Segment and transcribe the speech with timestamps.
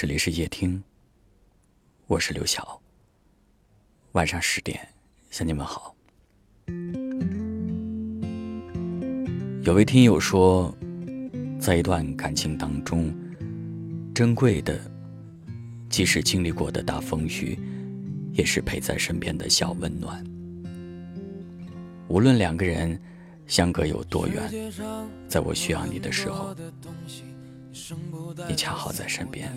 [0.00, 0.82] 这里是夜听，
[2.06, 2.80] 我是刘晓。
[4.12, 4.80] 晚上十点
[5.30, 5.94] 向你们好。
[9.62, 10.74] 有位听友说，
[11.60, 13.14] 在一段感情当中，
[14.14, 14.80] 珍贵的，
[15.90, 17.58] 即使经历过的大风雨，
[18.32, 20.24] 也是陪在身边的小温暖。
[22.08, 22.98] 无论两个人
[23.46, 24.50] 相隔有多远，
[25.28, 26.56] 在我需要你的时候，
[28.48, 29.50] 你恰好在身边。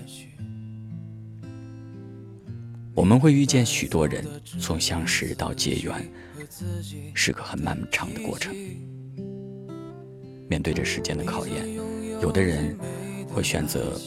[2.96, 4.24] 我们会遇见许多人，
[4.60, 6.08] 从相识到结缘，
[7.16, 8.56] 是个很漫长的过程。
[10.48, 11.74] 面对着时间的考验，
[12.22, 12.78] 有的人
[13.28, 14.00] 会选择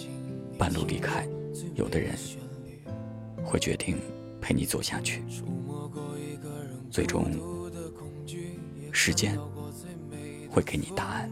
[0.56, 1.26] 半路离开，
[1.74, 2.14] 有的人
[3.44, 3.98] 会决定
[4.40, 5.24] 陪你走下去。
[6.88, 7.26] 最终，
[8.92, 9.36] 时间
[10.48, 11.28] 会给你答案。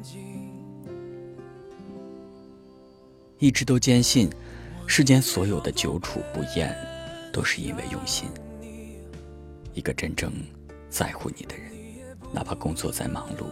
[3.45, 4.31] 一直都坚信，
[4.87, 6.75] 世间所有的久处不厌，
[7.31, 8.27] 都是因为用心。
[9.75, 10.33] 一个真正
[10.89, 11.71] 在乎你的人，
[12.33, 13.45] 哪怕工作再忙碌。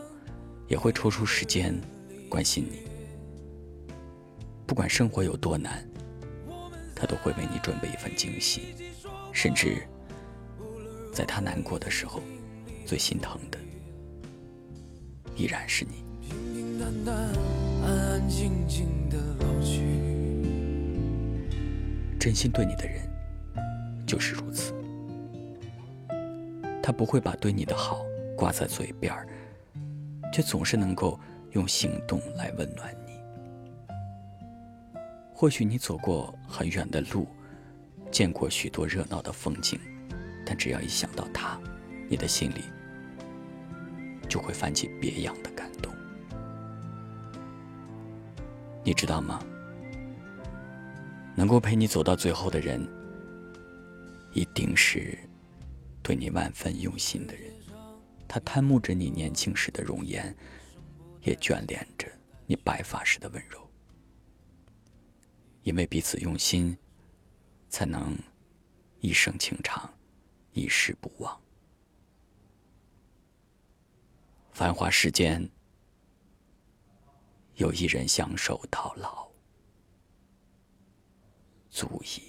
[0.67, 1.79] 也会抽出时间
[2.27, 2.79] 关心你，
[4.67, 5.87] 不管生活有多难，
[6.97, 8.63] 他都会为你准备一份惊喜，
[9.31, 9.87] 甚至
[11.13, 12.23] 在他难过的时候，
[12.87, 13.59] 最心疼的
[15.37, 16.03] 依然是你。
[17.83, 19.83] 安安静静的老去
[22.19, 23.09] 真心对你的人
[24.07, 24.73] 就是如此，
[26.83, 28.05] 他不会把对你的好
[28.37, 29.27] 挂在嘴边儿。
[30.33, 33.13] 却总是能够用行动来温暖你。
[35.35, 37.29] 或许你走过很远的路，
[38.11, 39.79] 见过许多热闹的风景，
[40.47, 41.61] 但只要一想到他，
[42.09, 42.63] 你的心里
[44.27, 45.92] 就会泛起别样的感动。
[48.85, 49.41] 你知道吗？
[51.35, 52.87] 能够陪你走到最后的人，
[54.33, 55.19] 一定是
[56.03, 57.51] 对你万分用心的人。
[58.29, 60.35] 他贪慕着你年轻时的容颜，
[61.23, 62.07] 也眷恋着
[62.47, 63.67] 你白发时的温柔。
[65.63, 66.77] 因为彼此用心，
[67.69, 68.19] 才能
[69.01, 69.89] 一生情长，
[70.53, 71.41] 一世不忘。
[74.53, 75.49] 繁华世间，
[77.57, 79.29] 有一人相守到老，
[81.71, 82.23] 足矣。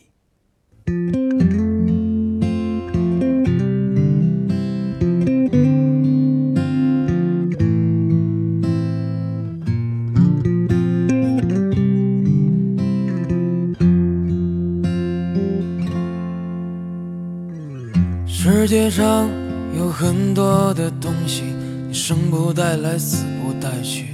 [18.25, 19.29] 世界上
[19.75, 21.43] 有很多的东西，
[21.87, 24.13] 你生不带来，死不带去。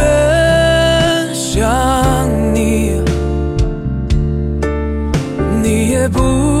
[6.11, 6.60] 不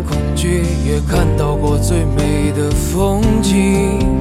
[0.00, 4.19] 恐惧也看到过最美的风景。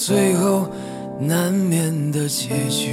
[0.00, 0.66] 最后
[1.20, 2.88] 难免的结局。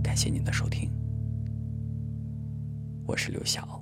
[0.00, 0.88] 感谢您的收听
[3.04, 3.81] 我是刘晓。